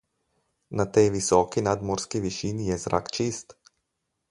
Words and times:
Na 0.77 0.85
tej 0.97 1.09
visoki 1.17 1.63
nadmorski 1.67 2.23
višini 2.25 2.69
je 2.73 2.81
zrak 2.87 3.13
čist. 3.19 3.57